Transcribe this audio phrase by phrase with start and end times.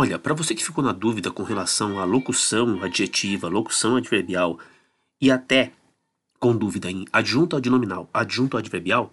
[0.00, 4.58] Olha, para você que ficou na dúvida com relação à locução adjetiva, locução adverbial
[5.20, 5.72] e até
[6.38, 9.12] com dúvida em adjunto adnominal, adjunto adverbial,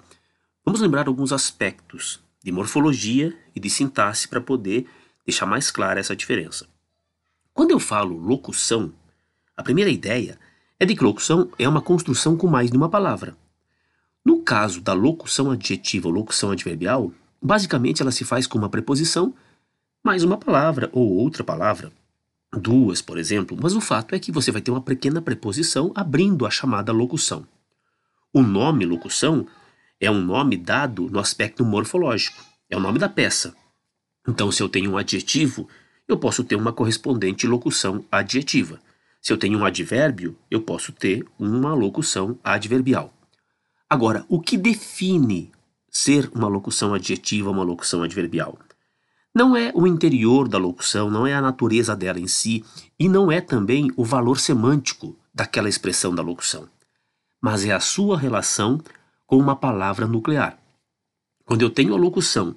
[0.64, 4.88] vamos lembrar alguns aspectos de morfologia e de sintaxe para poder
[5.26, 6.66] deixar mais clara essa diferença.
[7.54, 8.94] Quando eu falo locução,
[9.58, 10.40] a primeira ideia
[10.80, 13.36] é de que locução é uma construção com mais de uma palavra.
[14.24, 17.12] No caso da locução adjetiva ou locução adverbial,
[17.42, 19.34] basicamente ela se faz com uma preposição
[20.04, 21.92] mais uma palavra ou outra palavra,
[22.54, 26.46] duas, por exemplo, mas o fato é que você vai ter uma pequena preposição abrindo
[26.46, 27.46] a chamada locução.
[28.34, 29.48] O nome locução
[30.00, 33.56] é um nome dado no aspecto morfológico, é o nome da peça.
[34.28, 35.68] Então, se eu tenho um adjetivo,
[36.08, 38.80] eu posso ter uma correspondente locução adjetiva.
[39.22, 43.14] Se eu tenho um advérbio, eu posso ter uma locução adverbial.
[43.90, 45.52] Agora, o que define
[45.90, 48.58] ser uma locução adjetiva ou uma locução adverbial?
[49.38, 52.66] Não é o interior da locução, não é a natureza dela em si,
[52.98, 56.68] e não é também o valor semântico daquela expressão da locução,
[57.40, 58.82] mas é a sua relação
[59.28, 60.58] com uma palavra nuclear.
[61.46, 62.56] Quando eu tenho a locução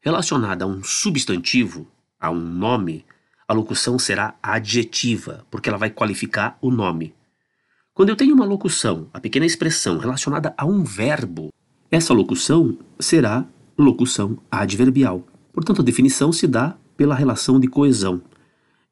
[0.00, 1.86] relacionada a um substantivo,
[2.18, 3.04] a um nome,
[3.46, 7.14] a locução será adjetiva, porque ela vai qualificar o nome.
[7.92, 11.52] Quando eu tenho uma locução, a pequena expressão relacionada a um verbo,
[11.90, 13.44] essa locução será
[13.76, 15.26] locução adverbial.
[15.52, 18.22] Portanto, a definição se dá pela relação de coesão.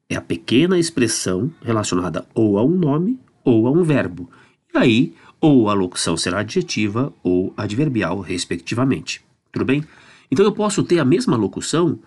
[0.09, 4.29] É a pequena expressão relacionada ou a um nome ou a um verbo.
[4.73, 9.23] E aí, ou a locução será adjetiva ou adverbial, respectivamente.
[9.51, 9.83] Tudo bem?
[10.29, 11.99] Então eu posso ter a mesma locução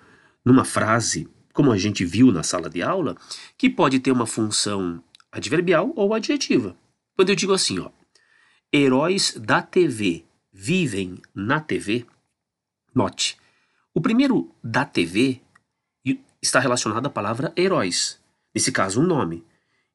[0.45, 3.17] numa frase, como a gente viu na sala de aula,
[3.59, 5.03] que pode ter uma função
[5.33, 6.77] adverbial ou adjetiva.
[7.17, 7.91] Quando eu digo assim, ó,
[8.73, 12.07] heróis da TV vivem na TV,
[12.95, 13.37] note,
[13.95, 15.41] o primeiro da TV
[16.43, 18.21] está relacionado à palavra heróis,
[18.55, 19.45] nesse caso um nome.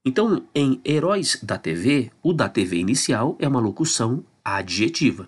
[0.04, 5.28] Então, em heróis da TV, o da TV inicial é uma locução adjetiva.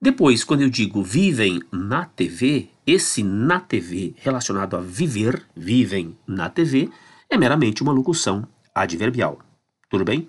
[0.00, 6.48] Depois, quando eu digo vivem na TV, esse na TV relacionado a viver, vivem na
[6.48, 6.88] TV,
[7.28, 9.38] é meramente uma locução adverbial.
[9.90, 10.28] Tudo bem?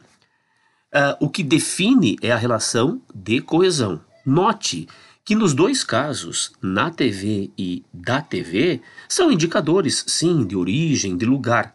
[0.94, 4.02] Uh, o que define é a relação de coesão.
[4.26, 4.88] Note
[5.26, 11.26] que nos dois casos, na TV e da TV, são indicadores, sim, de origem, de
[11.26, 11.74] lugar.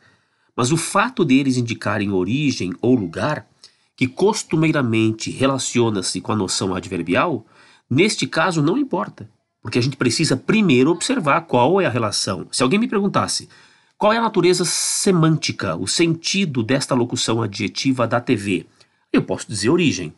[0.54, 3.46] Mas o fato deles indicarem origem ou lugar,
[3.96, 7.44] que costumeiramente relaciona-se com a noção adverbial,
[7.88, 9.28] neste caso não importa,
[9.62, 12.46] porque a gente precisa primeiro observar qual é a relação.
[12.52, 13.48] Se alguém me perguntasse
[13.96, 18.66] qual é a natureza semântica, o sentido desta locução adjetiva da TV,
[19.12, 20.12] eu posso dizer origem,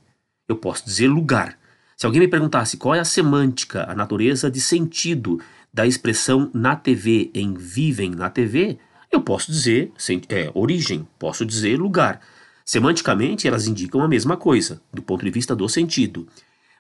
[0.49, 1.60] eu posso dizer lugar.
[2.01, 5.39] Se alguém me perguntasse qual é a semântica, a natureza de sentido
[5.71, 8.79] da expressão na TV em vivem na TV,
[9.13, 9.93] eu posso dizer
[10.31, 12.23] é, origem, posso dizer lugar.
[12.65, 16.27] Semanticamente, elas indicam a mesma coisa, do ponto de vista do sentido,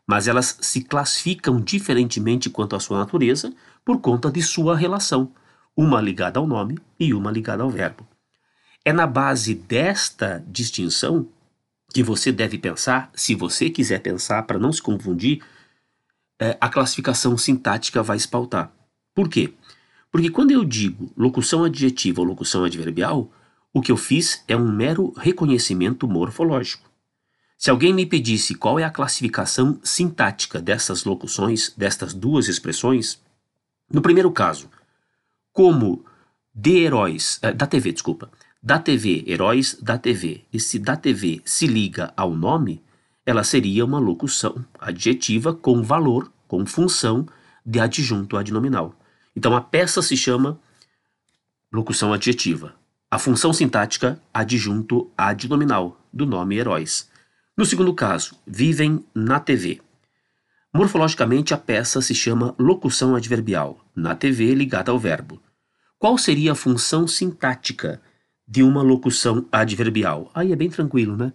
[0.06, 3.52] mas elas se classificam diferentemente quanto à sua natureza
[3.84, 5.32] por conta de sua relação,
[5.76, 8.08] uma ligada ao nome e uma ligada ao verbo.
[8.82, 11.28] É na base desta distinção
[11.92, 15.42] que você deve pensar, se você quiser pensar, para não se confundir,
[16.38, 18.72] é, a classificação sintática vai espaltar.
[19.14, 19.52] Por quê?
[20.10, 23.30] Porque quando eu digo locução adjetiva ou locução adverbial,
[23.72, 26.90] o que eu fiz é um mero reconhecimento morfológico.
[27.56, 33.20] Se alguém me pedisse qual é a classificação sintática dessas locuções, destas duas expressões,
[33.92, 34.70] no primeiro caso,
[35.52, 36.04] como
[36.54, 38.30] de heróis, é, da TV, desculpa,
[38.62, 42.82] da TV, heróis da TV, e se da TV se liga ao nome,
[43.24, 47.26] ela seria uma locução adjetiva com valor, com função
[47.64, 48.94] de adjunto adnominal.
[49.34, 50.60] Então a peça se chama
[51.72, 52.74] locução adjetiva.
[53.10, 57.08] A função sintática adjunto adnominal do nome heróis.
[57.56, 59.80] No segundo caso, vivem na TV.
[60.72, 65.42] Morfologicamente, a peça se chama locução adverbial, na TV ligada ao verbo.
[65.98, 68.00] Qual seria a função sintática
[68.50, 70.28] de uma locução adverbial.
[70.34, 71.32] Aí é bem tranquilo, né?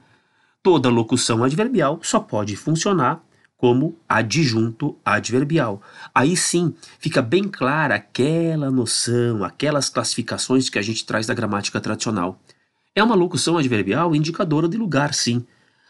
[0.61, 3.23] Toda locução adverbial só pode funcionar
[3.55, 5.81] como adjunto adverbial.
[6.13, 11.79] Aí sim fica bem clara aquela noção, aquelas classificações que a gente traz da gramática
[11.79, 12.37] tradicional.
[12.93, 15.45] É uma locução adverbial indicadora de lugar, sim.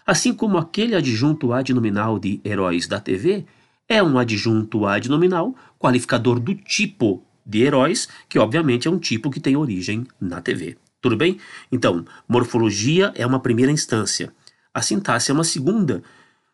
[0.05, 3.45] Assim como aquele adjunto adnominal de heróis da TV
[3.89, 9.39] é um adjunto adnominal qualificador do tipo de heróis, que obviamente é um tipo que
[9.39, 10.77] tem origem na TV.
[11.05, 11.39] Tudo bem?
[11.71, 14.33] Então, morfologia é uma primeira instância.
[14.73, 16.01] A sintaxe é uma segunda,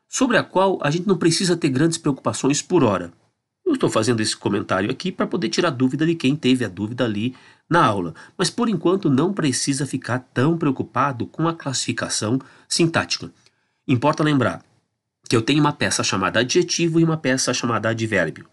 [0.09, 3.13] sobre a qual a gente não precisa ter grandes preocupações por hora.
[3.65, 7.06] Eu estou fazendo esse comentário aqui para poder tirar dúvida de quem teve a dúvida
[7.06, 7.33] ali
[7.69, 12.38] na aula, mas por enquanto não precisa ficar tão preocupado com a classificação
[12.68, 13.31] sintática.
[13.88, 14.62] Importa lembrar
[15.30, 18.45] que eu tenho uma peça chamada adjetivo e uma peça chamada advérbio.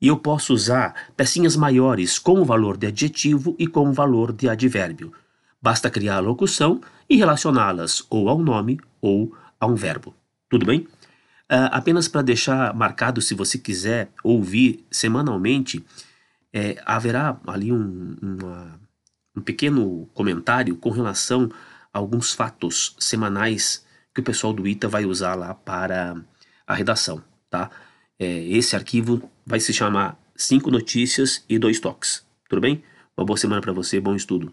[0.00, 4.32] E eu posso usar pecinhas maiores com o valor de adjetivo e com o valor
[4.32, 5.12] de advérbio.
[5.60, 10.14] Basta criar a locução e relacioná-las ou ao nome ou a um verbo.
[10.48, 10.80] Tudo bem?
[11.50, 15.84] Uh, apenas para deixar marcado, se você quiser ouvir semanalmente,
[16.52, 18.80] é, haverá ali um, uma,
[19.36, 21.50] um pequeno comentário com relação
[21.92, 23.84] a alguns fatos semanais
[24.14, 26.16] que o pessoal do ITA vai usar lá para
[26.66, 27.70] a redação, tá?
[28.18, 32.82] É, esse arquivo vai se chamar 5 notícias e dois toques, tudo bem?
[33.16, 34.52] Uma boa semana para você, bom estudo.